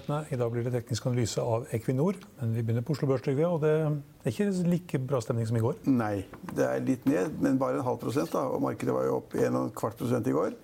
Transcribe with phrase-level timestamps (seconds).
[0.00, 0.32] nyhetene.
[0.32, 2.16] I dag blir det teknisk analyse av Equinor.
[2.40, 3.46] Men vi begynner på Oslo Børs, Trygve.
[3.46, 5.76] Og det er ikke like bra stemning som i går.
[5.86, 6.24] Nei,
[6.54, 8.32] det er litt ned, men bare en halv prosent.
[8.32, 10.56] da, Og markedet var jo opp 1,25 prosent i går.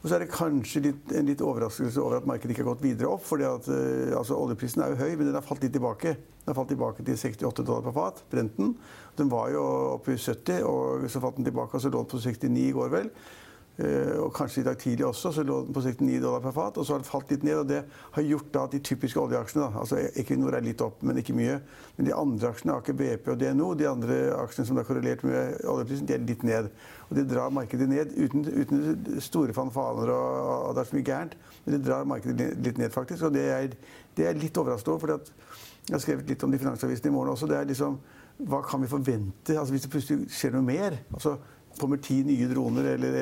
[0.00, 2.84] Og så er det kanskje litt, en litt overraskelse over at markedet ikke har gått
[2.86, 3.24] videre opp.
[3.24, 6.14] fordi uh, altså, Oljeprisen er jo høy, men den har falt litt tilbake.
[6.40, 8.24] Den har falt tilbake til 68 dollar per fat.
[8.30, 8.76] Brenten.
[9.18, 9.66] Den var jo
[9.98, 11.74] oppe i 70, og så falt den tilbake.
[11.74, 13.12] og så lå den på 69 i går, vel.
[13.80, 16.76] Eh, og kanskje i dag tidlig også, så lå den på 69 dollar per fat.
[16.76, 17.58] Og så har det falt litt ned.
[17.62, 17.80] og Det
[18.12, 21.36] har gjort da at de typiske oljeaksjene da, altså Equinor er litt opp, men ikke
[21.38, 21.60] mye.
[21.96, 25.62] Men de andre aksjene, Aker BP og DNO, de andre aksjene som er korrelert med
[25.64, 26.68] oljeprisen, de er litt ned.
[27.08, 30.34] Og det drar markedet ned uten, uten store fanfaner og,
[30.68, 31.36] og, det er så mye gærent.
[31.64, 33.30] Men det drar markedet litt ned, faktisk.
[33.30, 33.70] Og det er,
[34.16, 35.06] det er litt overraskende over.
[35.06, 37.48] For jeg har skrevet litt om det i Finansavisene i morgen også.
[37.48, 37.96] det er liksom,
[38.40, 41.00] Hva kan vi forvente altså hvis det plutselig skjer noe mer?
[41.12, 41.38] Altså,
[41.78, 43.16] Kommer ti nye droner eller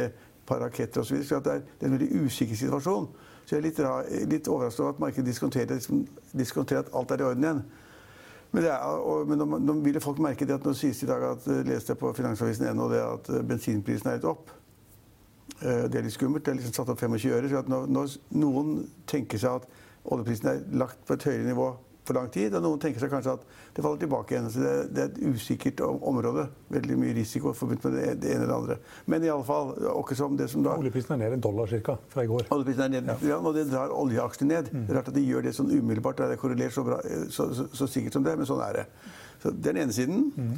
[0.51, 1.17] raketter osv.
[1.23, 3.09] Så, så det er, en veldig usikker situasjon.
[3.45, 3.83] Så jeg er litt,
[4.29, 7.63] litt overrasket over at markedet diskonterer, liksom, diskonterer, at alt er i orden igjen.
[8.51, 11.11] Men, er, og, men nå, nå, vil folk merke det at nå sies det i
[11.11, 14.53] dag at eh, leste jeg på Finansavisen det at eh, bensinprisen er litt opp.
[15.61, 16.45] Eh, det er litt skummelt.
[16.47, 17.51] Det er liksom satt opp 25 øre.
[17.51, 19.69] så at når, når noen tenker seg at
[20.09, 21.69] oljeprisen er lagt på et høyere nivå
[22.09, 22.57] for lang tid.
[22.57, 23.45] Og noen tenker seg kanskje at
[23.77, 24.49] det faller tilbake igjen.
[24.53, 26.49] Så det, det er et usikkert område.
[26.73, 28.79] Veldig mye risiko forbundet med det, det ene eller det andre.
[29.07, 31.99] Men i alle fall, akkurat som det som da Oljeprisen er ned en dollar cirka,
[32.13, 32.49] fra i går.
[32.55, 33.39] Oljeprisen er ned, ja.
[33.39, 34.73] og det drar oljeaksjene ned.
[34.75, 34.91] Mm.
[34.97, 36.25] Rart at de gjør det sånn umiddelbart.
[36.25, 37.01] Det er korrelert så, bra,
[37.35, 38.87] så, så, så sikkert som det, men sånn er det.
[39.39, 40.25] Så det er den ene siden.
[40.35, 40.55] Mm.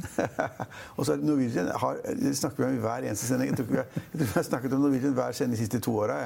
[0.95, 3.51] og så er det Norwegian har, det snakker vi om i hver eneste sending.
[3.51, 6.23] Jeg tror, vi har, jeg har snakket om Norwegian hver sending de siste to åra.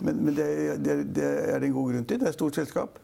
[0.00, 0.48] Men, men det,
[0.84, 2.20] det, det, er det en god grunn til.
[2.20, 2.96] Det er et stort selskap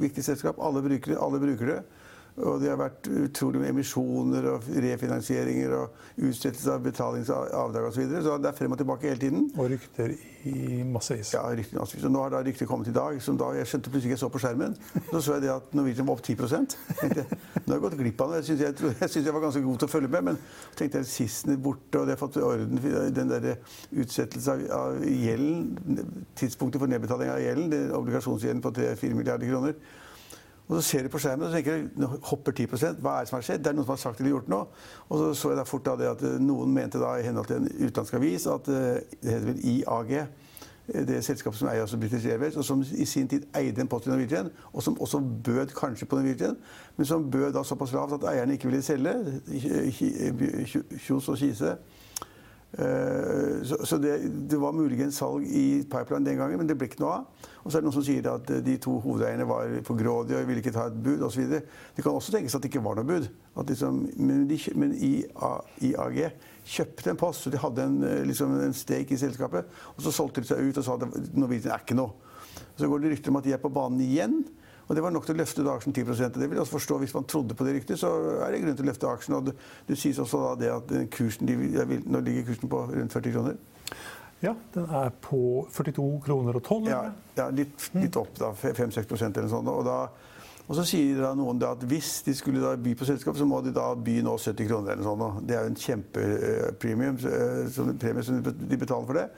[0.00, 0.58] viktig selskap.
[0.62, 1.80] Alle bruker, alle bruker det.
[2.36, 7.94] Og det har vært utrolig med emisjoner og refinansieringer og utsettelse av betalingsavdrag osv.
[7.96, 8.22] Så, videre.
[8.26, 9.46] så det er frem og tilbake hele tiden.
[9.56, 10.12] Og rykter
[10.50, 11.32] i massevis.
[11.32, 12.04] Ja, rykter i massevis.
[12.04, 13.16] Og nå har da ryktet kommet i dag.
[13.24, 14.76] som da Jeg skjønte plutselig ikke jeg så på skjermen.
[15.08, 17.26] Så så jeg det at Norwegian var opp 10 tenkte,
[17.64, 18.42] Nå har jeg gått glipp av det.
[18.42, 20.28] Jeg syns jeg, jeg, synes jeg var ganske god til å følge med.
[20.28, 20.40] Men
[20.76, 22.82] tenkte jeg Sissener borte, og det har fått orden
[23.16, 23.54] den der
[23.96, 26.18] utsettelse av, av gjelden.
[26.36, 30.04] Tidspunktet for nedbetaling av gjelden, obligasjonsgjelden på 3-4 milliarder kroner.
[30.68, 33.38] Og så ser du på skjermen og tenker nå hopper 10% Hva er det som
[33.38, 33.62] har skjedd?
[33.62, 34.66] Det er noen som har sagt eller gjort noe.
[35.08, 37.46] Og så så jeg da fort da det at eh, noen mente da i henhold
[37.50, 38.88] til en utenlandsk avis at eh,
[39.22, 43.06] det heter vel IAG eh, det selskapet som eier også British Airways, og som i
[43.06, 46.58] sin tid eide en post i Norwegian, og som også bød kanskje på Norwegian,
[46.96, 49.14] men som bød da såpass lavt at eierne ikke ville selge.
[51.06, 51.76] Kjos og Kise.
[52.78, 57.00] Eh, så, det, det, var muligens salg i pipeline den gangen, men det ble ikke
[57.00, 57.46] noe av.
[57.62, 60.42] Og så er det noen som sier at eh, de to hovedeierne var for grådige
[60.42, 61.46] og ville ikke ta et bud osv.
[61.56, 63.30] Det kan også tenkes at det ikke var noe bud.
[63.62, 66.20] Liksom, men, de, men IAG
[66.66, 69.72] kjøpte en post, så de hadde en, eh, liksom en stake i selskapet.
[69.96, 72.12] Og så solgte de seg ut og sa at Norwegian er ikke noe.
[72.76, 74.42] Så går det rykter om at de er på banen igjen.
[74.86, 76.98] Og det var nok til å løfte aksjen 10 og Det vil jeg også forstå
[77.02, 78.10] Hvis man trodde på det ryktet, så
[78.46, 79.34] er det grunn til å løfte aksjen.
[79.34, 79.56] Og det,
[79.88, 83.58] det sies også da det at kursen, de, nå ligger kursen på rundt 40 kroner.
[84.44, 86.88] Ja, den er på 42 kroner og 12?
[86.90, 87.02] Ja,
[87.38, 88.52] ja litt, litt, opp, da.
[88.52, 89.70] 5-6 eller noe sånt.
[89.72, 89.98] Og, da,
[90.66, 93.48] og så sier da noen da at hvis de skulle da by på selskapet, så
[93.48, 95.46] må de da by nå 70 kroner eller noe sånt.
[95.48, 99.28] Det er jo en kjempepremium, uh, premie som de betaler for det.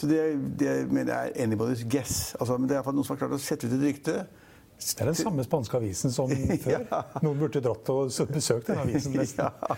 [0.00, 0.20] Så det,
[0.56, 2.34] det mener jeg er anybody's guess.
[2.40, 4.22] Altså, men det er iallfall noen som har klart å sette ut et rykte.
[4.80, 6.30] Det er den samme spanske avisen som
[6.64, 6.84] før.
[6.90, 7.00] ja.
[7.22, 9.12] Noen burde dratt og besøkt den avisen.
[9.20, 9.44] nesten.
[9.44, 9.76] ja.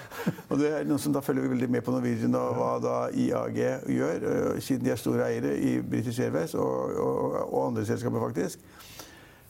[0.48, 3.58] Og det er noen som da følger veldig med på Norwegian og hva da IAG
[3.90, 8.22] gjør, øh, siden de er store eiere i British Airways og, og, og andre selskaper,
[8.22, 8.62] faktisk.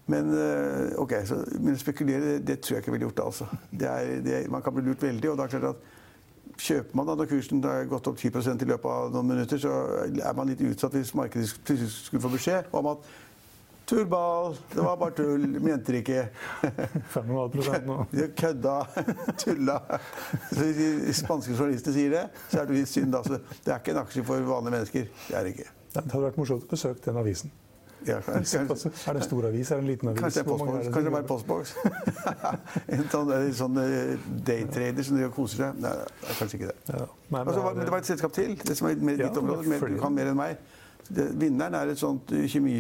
[0.07, 3.27] Men øh, ok, så, men spekulere, det, det, tror jeg ikke ville gjort.
[3.27, 3.47] altså.
[3.71, 5.31] Det er, det, man kan bli lurt veldig.
[5.31, 5.91] og det er klart at
[6.63, 9.71] Kjøper man da når kursen har gått opp 10% i løpet av noen minutter, så
[10.05, 13.07] er man litt utsatt hvis markedet skulle få beskjed om at
[13.93, 14.57] Tullball.
[14.73, 15.47] Det var bare tull.
[15.61, 16.23] Mente det ikke.
[17.13, 17.99] 5,5 nå.
[18.11, 18.77] De kødda.
[19.39, 19.79] Tulla.
[20.49, 23.13] Så hvis spanske journalister sier det, så er det litt synd.
[23.21, 23.43] Altså.
[23.61, 25.11] Det er ikke en aksje for vanlige mennesker.
[25.29, 25.69] Det er det ikke.
[25.93, 27.53] Det hadde vært morsomt å besøke den avisen.
[28.07, 29.71] Ja, kanskje, er det en stor avis?
[29.71, 30.23] Er det en liten avis?
[30.25, 31.75] Kanskje, postbox, kanskje det er postboks.
[32.97, 35.83] en sånn, sånn eh, daytrader som koser seg.
[35.85, 36.79] Nei, det er kanskje ikke det.
[36.89, 38.57] Ja, men, altså, det var et selskap til.
[38.59, 39.79] Det som er ditt ja, område.
[39.85, 40.81] Du kan mer enn meg.
[41.13, 42.77] Det, vinneren er et sånt kjemi,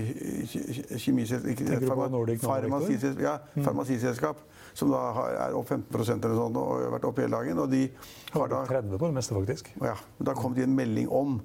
[2.44, 4.76] farmasiselskap, ja, mm.
[4.78, 5.02] som da
[5.46, 7.60] er opp 15 eller sånn, og har vært opp hele dagen.
[7.64, 7.82] Og de
[8.32, 9.72] har da 30 på det meste, faktisk.
[9.84, 11.40] Ja, da kom det en melding om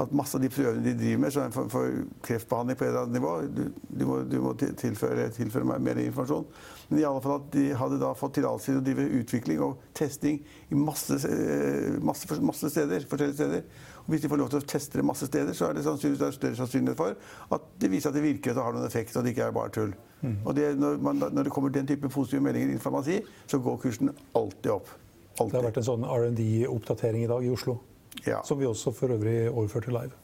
[0.00, 2.86] at masse av de prøvene de driver med, som er en form for kreftbehandling på
[2.86, 3.62] et eller annet nivå Du,
[4.00, 6.46] du må, du må tilføre, tilføre meg mer informasjon.
[6.88, 9.82] Men i alle fall at de hadde da fått tillatelse til å drive utvikling og
[9.96, 10.40] testing
[10.72, 13.66] i masse, eh, masse, masse steder, forskjellige steder.
[14.02, 16.24] Og hvis de får lov til å teste det masse steder, så er det sannsynligvis
[16.26, 19.16] er større sannsynlighet for at det viser at det virker, at det har noen effekt,
[19.16, 19.92] og det ikke er bare tull.
[20.22, 23.20] Og det, når, man, når det kommer den type positive meldinger innen farmasi,
[23.50, 24.90] så går kursen alltid opp.
[25.38, 27.78] Det har vært en sånn R&D-oppdatering i dag i Oslo.
[28.26, 28.42] Ja.
[28.46, 30.18] Som vi også for øvrig overførte live.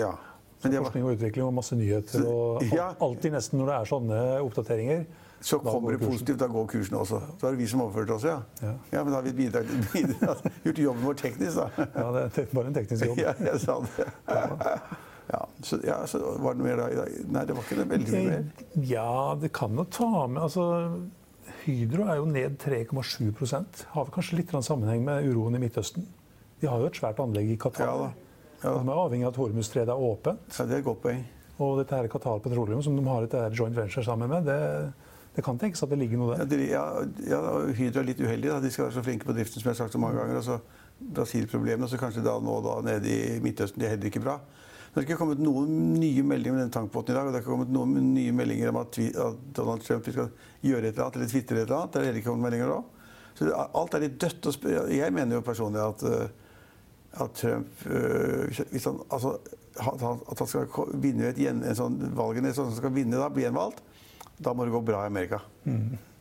[0.00, 0.14] ja.
[0.64, 2.22] Men det var, Forskning og utvikling og masse nyheter.
[2.24, 2.62] Og
[3.06, 5.02] alltid nesten når det er sånne oppdateringer.
[5.44, 7.18] Så kommer det positivt, da går kursen også.
[7.40, 8.38] Så er det vi som overførte oss, ja.
[8.62, 8.70] Ja.
[8.94, 11.88] Ja, men da har vi bidratt, bidratt, gjort jobben vår teknisk, da.
[11.98, 13.20] Ja, det er bare en teknisk jobb.
[13.26, 14.06] Ja, jeg sa det.
[15.28, 17.12] Ja, så, ja, så var det noe mer da i dag?
[17.36, 18.64] Nei, det var ikke det veldig mye mer.
[18.88, 20.66] Ja, det kan jo ta med altså,
[21.64, 26.04] Hydro er jo ned 3,7% Har vel kanskje litt sammenheng med uroen i Midtøsten.
[26.60, 27.88] De har jo et svært anlegg i Qatar.
[27.88, 28.10] Ja da.
[28.64, 30.44] Ja, De er avhengig av at Hormuzstredet er åpent.
[30.58, 31.24] ja, det er et godt poeng.
[31.60, 34.60] Og dette her Qatar Petroleum, som de har et joint venture sammen med, det,
[35.34, 36.56] det kan tenkes at det ligger noe Ja, der.
[36.56, 36.84] de, ja,
[37.26, 37.40] ja,
[37.74, 38.48] Hydro er litt uheldig.
[38.52, 38.60] Da.
[38.62, 40.36] De skal være så flinke på driften, som jeg har sagt så mange ganger.
[40.38, 40.60] Og så
[41.14, 43.80] Brasil-problemene, så kanskje da nå da nede i Midtøsten.
[43.82, 44.36] Det er heller ikke bra.
[44.94, 47.26] Det har ikke kommet noen nye meldinger om denne tankbåten i dag.
[47.26, 48.98] Og det har ikke kommet noen nye meldinger om at,
[49.58, 50.30] Donald Trump skal
[50.62, 51.92] gjøre et eller annet, eller tvitre et eller annet.
[51.96, 52.84] Det er heller ikke kommet meldinger om.
[53.34, 54.48] Så det, alt er litt dødt.
[54.94, 56.28] Jeg mener jo personlig at, eh,
[57.24, 59.34] at Trump eh, hvis- han, altså,
[59.82, 63.42] at han skal vinne et en sånn valg, en sånn som skal vinne da, bli
[63.42, 63.82] gjenvalgt,
[64.38, 65.40] da må det gå bra i Amerika.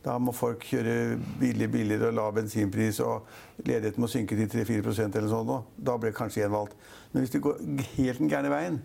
[0.04, 3.24] Da må folk kjøre billig, billigere og lav bensinpris, og
[3.64, 5.54] ledigheten må synke til 3-4% eller sånn.
[5.80, 6.76] Da blir det kanskje gjenvalgt.
[7.14, 7.62] Men hvis det går
[7.96, 8.82] helt den gærne veien,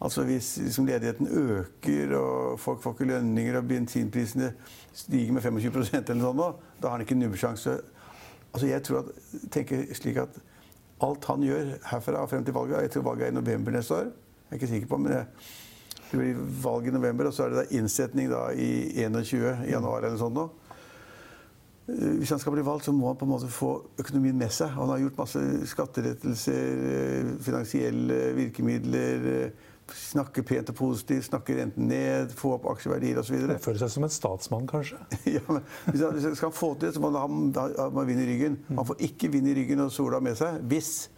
[0.00, 4.52] altså hvis liksom ledigheten øker og folk får ikke lønninger og bensinprisene
[4.94, 7.78] stiger med 25% eller sånn da har han ikke nubbesjanse.
[8.52, 9.12] Altså jeg tror at,
[9.52, 10.38] tenker slik at
[11.04, 13.94] alt han gjør herfra og frem til valget Jeg tror valget er i november neste
[13.94, 14.08] år.
[14.08, 15.26] Jeg er ikke sikker på, men jeg,
[16.10, 18.70] det blir valg i november, og så er det da innsetning da i
[19.04, 19.66] 21.
[19.68, 20.46] januar eller sånn nå.
[21.88, 24.52] Eh, Hvis han skal bli valgt, så må han på en måte få økonomien med
[24.52, 24.72] seg.
[24.76, 31.88] Han har gjort masse skatterettelser, eh, finansielle virkemidler, eh, snakke pent og positivt, snakke renten
[31.88, 33.36] ned, få opp aksjeverdier osv.
[33.58, 34.98] Føle seg som en statsmann, kanskje.
[35.38, 38.20] Ja, men hvis han skal få til det, så må han ha, ha, ha vind
[38.20, 38.58] i ryggen.
[38.68, 41.08] Han får ikke vind i ryggen og sola med seg hvis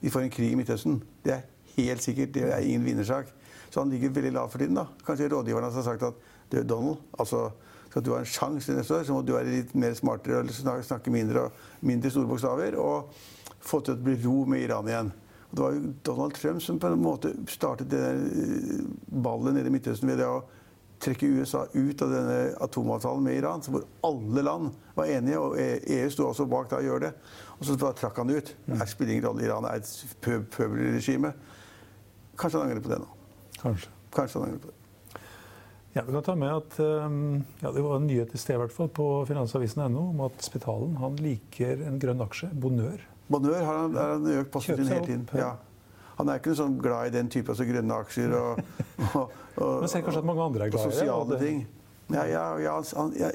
[0.00, 1.02] vi får en krig i Midtøsten.
[1.24, 1.42] Det er
[1.76, 2.32] helt sikkert.
[2.34, 3.34] Det er ingen vinnersak.
[3.70, 4.78] Så han ligger veldig lav for tiden.
[4.78, 4.86] da.
[5.06, 6.14] Kanskje rådgiverne har sagt at
[6.50, 7.50] du, Donald, altså,
[7.90, 10.84] skal du ha en sjanse neste år, så må du være litt mer smartere og
[10.86, 13.10] snakke, mindre, og mindre store bokstaver og
[13.60, 15.12] få til at det blir ro med Iran igjen.
[15.50, 19.70] Og det var jo Donald Trump som på en måte startet der eh, ballet nede
[19.70, 20.42] i Midtøsten ved det å
[21.00, 26.10] trekke USA ut av denne atomavtalen med Iran, hvor alle land var enige, og EU
[26.12, 27.12] sto også bak da å gjøre det.
[27.58, 28.52] Og så bare trakk han det ut.
[28.68, 29.46] Det spiller ingen rolle.
[29.48, 31.32] Iran er et pø pøbelregime.
[32.38, 33.08] Kanskje han angrer på det nå.
[33.60, 33.90] Kanskje.
[34.14, 34.76] Kanskje han angrer på det.
[35.92, 38.60] Ja, vi kan ta med at um, ja, Det var en nyhet i sted i
[38.62, 43.02] hvert fall på finansavisen.no om at Spitalen han liker en grønn aksje, Bonør.
[43.30, 45.26] Bonør har han, har han økt posten sin hele tiden.
[45.34, 45.56] ja.
[46.20, 48.58] Han er ikke noe sånn glad i den type altså grønne aksjer og,
[49.16, 50.96] og, og, Men ser kanskje at mange andre er glad i det.
[50.98, 51.62] sosiale ting.
[52.10, 53.30] Ja, ja, ja, han, jeg,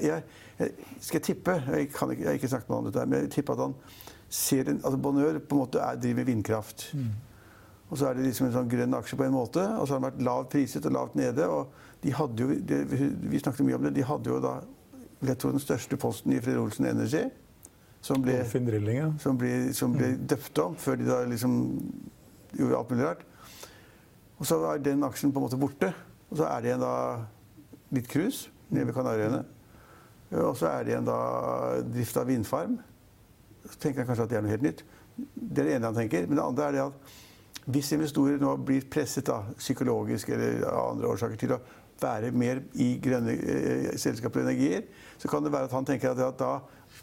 [0.59, 3.05] jeg, skal jeg tippe Jeg, kan ikke, jeg har ikke snakket med han om dette,
[3.07, 3.75] men jeg tipper at han
[4.29, 6.89] ser en, altså Bonheur på en måte er, driver vindkraft.
[6.93, 7.09] Mm.
[7.89, 10.01] Og så er det liksom en sånn grønn aksje på en måte, og så har
[10.01, 11.47] den vært lavt priset og lavt nede.
[11.47, 12.79] og de hadde jo, det,
[13.31, 13.95] Vi snakket mye om det.
[13.95, 14.59] De hadde jo da
[15.25, 17.23] jeg tror den største posten i Fred Olsen Energy,
[18.05, 19.07] som ble ja.
[19.17, 21.55] som ble, som ble døpt om før de da liksom
[22.53, 23.23] gjorde alt mulig rart.
[24.37, 25.93] Og så er den aksjen på en måte borte.
[26.29, 26.95] Og så er det igjen da
[27.95, 29.41] litt cruise nede ved Kanariøyene.
[30.43, 31.19] Og så er det igjen da
[31.87, 32.77] drift av vindfarm.
[33.65, 34.83] Så tenker han kanskje at det er noe helt nytt.
[35.15, 36.27] Det er det ene han tenker.
[36.27, 37.15] Men det andre er det at
[37.65, 41.59] hvis investorer nå blir presset da, psykologisk eller av andre årsaker til å
[42.01, 44.85] være mer i grønne eh, selskaper og energier,
[45.17, 46.53] så kan det være at han tenker at, at da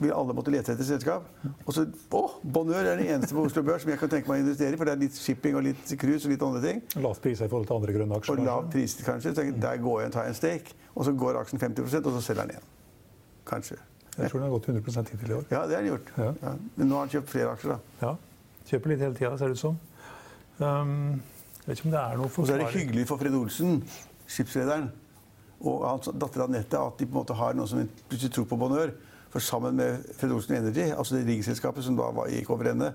[0.01, 1.27] vil alle måtte lete etter selskap.
[1.67, 1.85] Og så
[2.17, 2.23] Å!
[2.43, 4.79] Bonheur er den eneste på Oslo Børs som jeg kan tenke meg å investere i,
[4.81, 6.83] for det er litt shipping og litt cruise og litt andre ting.
[7.05, 8.41] Lav pris i forhold til andre grønne aksjer.
[8.41, 9.35] Og lav pris, kanskje.
[9.37, 10.77] Så der går jeg og tar en stake.
[10.95, 12.69] Og så går aksjen 50% og så selger den igjen.
[13.49, 13.79] Kanskje.
[14.13, 15.47] Jeg tror den har gått 100% hittil i år.
[15.49, 16.13] Ja, det har den gjort.
[16.21, 16.33] Ja.
[16.43, 16.53] Ja.
[16.77, 18.05] Men nå har han kjøpt flere aksjer, da.
[18.05, 18.13] Ja.
[18.69, 19.79] Kjøper litt hele tida, ser det ut som.
[20.61, 21.23] Um,
[21.63, 23.79] jeg vet ikke om det er noe Og så er det hyggelig for Fred Olsen,
[24.27, 24.91] skipsrederen,
[25.63, 28.59] og hans datter Anette at de på en måte har noen som plutselig tror på
[28.59, 28.93] Bonheur.
[29.33, 32.91] For sammen med Fred Olsen Energy, altså det riggselskapet som da var, gikk over ende,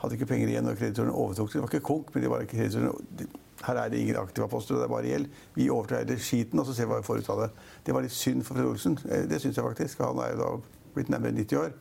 [0.00, 1.58] hadde ikke penger igjen når kreditorene overtok det.
[1.58, 3.28] Det var ikke konk, men de var kreditorene.
[3.60, 5.28] Her er det ingen aktive poster, det er bare gjeld.
[5.54, 7.50] Vi overtar hele skiten, og så ser vi hva vi får ut av det.
[7.86, 8.96] Det var litt synd for Fred Olsen.
[9.04, 10.00] Eh, Det syns jeg faktisk.
[10.00, 10.48] Han er jo da
[10.96, 11.74] blitt nærmere 90 år.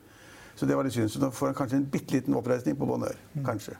[0.60, 1.10] Så det var litt synd.
[1.10, 3.16] Så nå får han kanskje en bitte liten oppreisning på Bonheur.
[3.48, 3.78] Kanskje.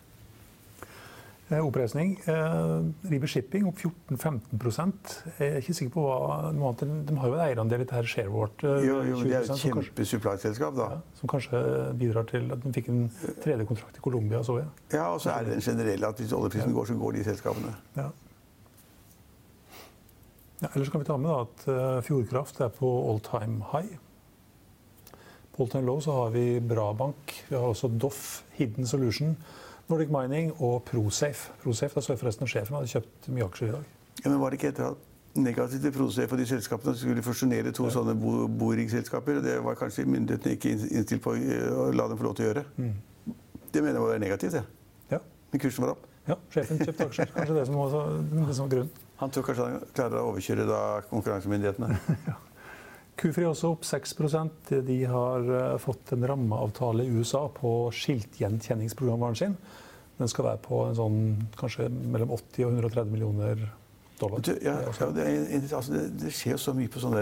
[1.50, 2.12] Eh, oppreisning.
[2.26, 7.06] Eh, River Shipping opp 14-15 Jeg er ikke sikker på hva noe annet.
[7.08, 8.62] De har jo en eierandel i dette Sharewart.
[8.62, 10.90] Eh, jo, jo, det er et kjempesupply-selskap, da.
[10.94, 11.62] Ja, som kanskje
[11.98, 13.08] bidrar til at de fikk en
[13.42, 14.68] tredje kontrakt i Colombia, så jeg.
[14.94, 16.76] Ja, og så er det den generelle at hvis oljeprisen ja.
[16.76, 17.74] går, så går de selskapene.
[17.98, 18.12] Ja.
[20.60, 23.98] Ja, ellers kan vi ta med da, at Fjordkraft er på all time high.
[25.56, 27.34] På all time low så har vi Brabank.
[27.48, 29.34] Vi har også Doff, Hidden Solution.
[29.90, 31.52] Nordic Mining og Prosafe.
[31.64, 33.86] Prosafe, Da så jeg forresten sjefen hadde kjøpt mye aksjer i dag.
[34.24, 35.08] Ja, men Var det ikke etter at
[35.40, 37.94] negativt til Prosafe og de selskapene skulle fusjonere to ja.
[37.96, 39.42] sånne bo boringselskaper?
[39.46, 42.66] Det var kanskje myndighetene ikke innstilt på å la dem få lov til å gjøre.
[42.78, 42.94] Mm.
[43.74, 44.60] Det mener jeg var negativt.
[44.60, 44.64] Ja.
[45.16, 45.20] ja.
[45.52, 46.06] Men kursen var opp.
[46.30, 47.34] Ja, sjefen kjøpte aksjer.
[47.34, 47.96] Kanskje det som var,
[48.30, 49.08] det som var grunnen.
[49.20, 51.98] Han tror kanskje han klarer å overkjøre da konkurransemyndighetene.
[52.30, 52.38] ja.
[53.20, 59.58] Kufri også opp 6% De har eh, fått en rammeavtale i USA på skiltgjenkjenningsprogramvaren sin.
[60.20, 61.20] Den skal være på sånn,
[61.60, 63.62] kanskje mellom 80 og 130 millioner
[64.20, 64.44] dollar.
[64.44, 67.18] Du, ja, ja, det, er, altså, det, det, skjer jo så mye på sånn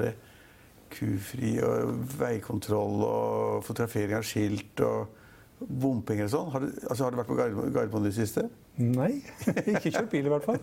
[0.93, 5.17] kufri og veikontroll og fotografering av skilt og
[5.59, 6.53] bompenger og sånn.
[6.53, 8.47] Har, altså, har du vært på Gardermoen i det siste?
[8.77, 9.23] Nei.
[9.71, 10.59] Ikke kjørt bil, i hvert fall.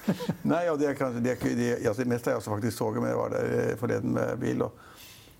[0.52, 3.12] Nei, og det, er kanskje, det, er, det, altså, mest har jeg faktisk toget, men
[3.12, 4.66] jeg var der eh, forleden med bil.
[4.66, 4.82] Og,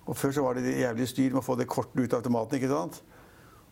[0.07, 2.57] og før så var det jævlig styr med å få det kortet ut av automaten.
[2.59, 3.03] ikke sant?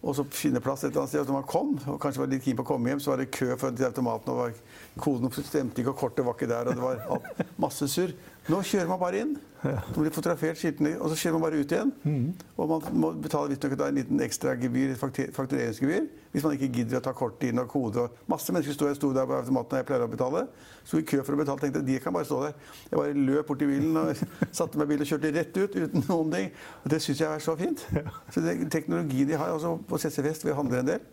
[0.03, 1.23] Og så finne plass et eller annet sted.
[1.23, 3.23] Og når man kom, og kanskje var litt keen på å komme hjem, så var
[3.23, 4.35] det kø for automaten.
[4.35, 6.69] og Koden stemte ikke, og kortet var ikke der.
[6.69, 8.13] og det var alt, masse surr.
[8.51, 9.37] Nå kjører man bare inn.
[9.63, 11.93] Man blir fotografert skiltene, og så kjører man bare ut igjen.
[12.03, 12.25] Mm.
[12.59, 17.05] Og man må betale visstnok en liten ekstra gebyr, faktureringsgebyr hvis man ikke gidder å
[17.05, 18.07] ta kortet inn og kode.
[18.07, 20.47] Og masse mennesker sto, jeg sto der på automaten og jeg pleier å betale.
[20.81, 21.61] Sto i kø for å betale.
[21.61, 22.55] tenkte de kan bare stå der.
[22.89, 24.23] Jeg bare løp bort til bilen og
[24.59, 26.49] satte meg i bilen og kjørte rett ut uten noen ting.
[26.83, 27.85] Og det syns jeg er så fint.
[28.33, 31.05] Så det, teknologien de har også på CC Vest, vi handler en del.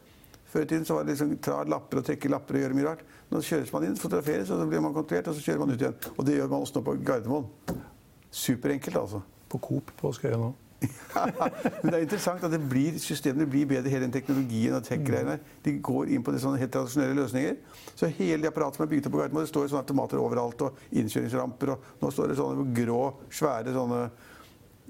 [0.49, 2.87] Før i tiden så var det liksom tra lapper og trekke lapper og gjøre mye
[2.87, 3.03] rart.
[3.29, 5.83] Nå kjøres man inn, fotograferes, og så blir man kontrollert, og så kjører man ut
[5.83, 5.99] igjen.
[6.15, 7.83] Og det gjør man også nå på Gardermoen.
[8.33, 9.21] Superenkelt, altså.
[9.49, 10.49] På Coop på Skøyen nå.
[11.83, 15.35] Men det er interessant at det blir, systemene blir bedre, hele den teknologien og tech-greiene.
[15.65, 17.59] De går inn på de sånne helt tradisjonelle løsninger.
[17.99, 20.63] Så hele det apparatet som er bygd opp på Gardermoen, det står sånne automater overalt,
[20.65, 23.03] og innkjøringsramper, og nå står det sånne grå,
[23.41, 24.01] svære sånne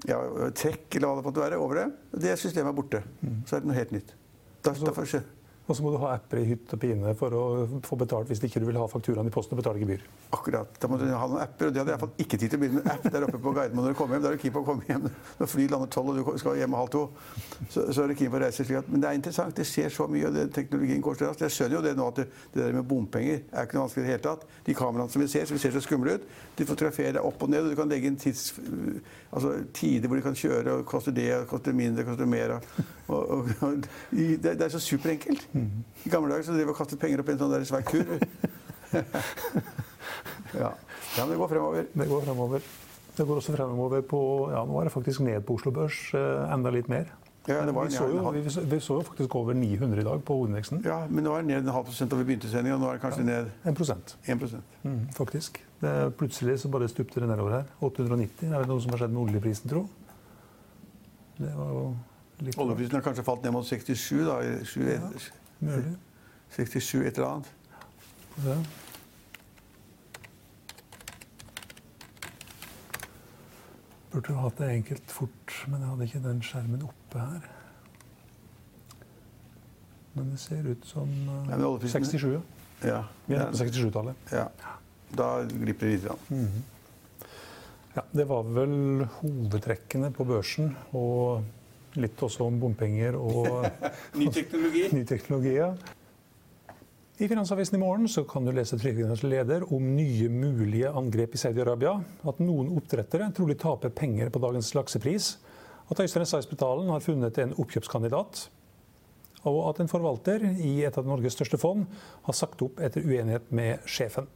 [0.08, 0.22] ja,
[0.56, 1.90] trekk, eller hva det måtte være, over det.
[2.28, 3.02] Det systemet er borte.
[3.44, 4.16] Så er det noe helt nytt.
[4.64, 5.26] Derfor skjer
[5.70, 7.42] og så må du ha apper i hytt og pine for å
[7.86, 10.02] få betalt hvis ikke du vil ha fakturaen i posten og betale gebyr.
[10.34, 10.72] Akkurat.
[10.82, 12.62] Da må du ha noen apper, og det hadde jeg fått ikke tid til å
[12.64, 14.24] begynne med app der oppe på Gardermoen når du kommer hjem.
[14.24, 15.06] Da er du keen på å komme hjem
[15.38, 17.04] når flyet lander tolv og du skal hjem halv to.
[17.68, 19.54] Så, så er du keen på å reise slik at Men det er interessant.
[19.56, 21.46] Det skjer så mye, og teknologien går så raskt.
[21.46, 24.02] Jeg skjønner jo det nå at det, det der med bompenger er ikke noe vanskelig
[24.02, 24.46] i det hele tatt.
[24.66, 27.54] De kameraene som vi ser, som ser så skumle ut, de fotograferer deg opp og
[27.54, 28.50] ned, og du kan legge inn tids,
[29.30, 32.58] altså, tider hvor de kan kjøre, og koster det, koster mindre, koster mer.
[33.10, 35.48] Og, og, og, det, det, er så superenkelt.
[36.06, 37.86] I gamle dager så drev vi og kastet penger opp i en sånn der svær
[37.88, 38.12] kur.
[40.62, 40.70] ja.
[40.70, 41.90] ja, men det går fremover.
[41.94, 42.68] Det går fremover.
[43.16, 44.20] Det går også fremover på
[44.52, 47.10] Ja, nå er det faktisk ned på Oslo Børs eh, enda litt mer.
[47.48, 50.82] Ja, vi, så jo, vi, vi, så jo, faktisk over 900 i dag på hovedindeksen.
[50.84, 52.76] Ja, men nå er det ned en halv prosent da vi begynte sendinga.
[52.78, 54.14] Nå er det kanskje ned 1 prosent.
[54.28, 54.44] 1
[54.84, 55.58] mm, faktisk.
[55.80, 57.72] Det, plutselig så bare stupte det nedover her.
[57.80, 58.52] 890.
[58.52, 59.86] Er det noe som har skjedd med oljeprisen, tro?
[61.40, 61.84] Det var jo
[62.44, 64.36] litt Oljeprisen har kanskje falt ned mot 67, da.
[64.64, 65.82] 67, ja,
[66.56, 67.50] 67 et eller annet.
[68.44, 68.56] Ja.
[74.10, 77.50] Burde jo hatt det enkelt fort, men jeg hadde ikke den skjermen oppe her.
[80.16, 82.40] Men det ser ut som uh, 67.
[82.82, 83.04] Ja.
[83.28, 84.32] Vi er på 67-tallet.
[84.34, 84.48] Ja.
[85.14, 86.30] Da glipper det litt.
[86.30, 86.62] Mm -hmm.
[87.94, 90.76] Ja, det var vel hovedtrekkene på børsen.
[90.92, 91.42] Og
[91.98, 93.64] litt også om bompenger og
[94.20, 94.84] Ny teknologi.
[94.94, 95.72] Ny teknologi, ja.
[97.20, 101.40] I Finansavisen i morgen så kan du lese Trygdenes leder om nye mulige angrep i
[101.42, 101.98] Saudi-Arabia.
[102.24, 105.34] At noen oppdrettere trolig taper penger på dagens laksepris.
[105.92, 108.46] At Øystein Seisbetalen har funnet en oppkjøpskandidat.
[109.50, 111.84] Og at en forvalter i et av Norges største fond
[112.24, 114.30] har sagt opp etter uenighet med sjefen.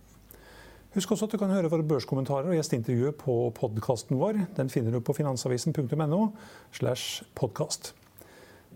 [0.95, 4.37] Husk også at du kan høre våre børskommentarer og gjesteintervjuet på podkasten vår.
[4.55, 6.21] Den finner du på finansavisen.no.
[6.71, 7.91] slash podcast.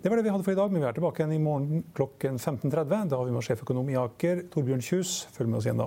[0.03, 1.85] Det var det vi hadde for i dag, men vi er tilbake igjen i morgen
[1.95, 3.07] klokken 15.30.
[3.13, 5.29] Da har vi med sjeføkonom i Aker, Torbjørn Kjus.
[5.35, 5.87] Følg med oss igjen da.